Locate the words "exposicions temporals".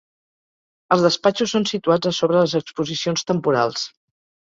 2.61-3.85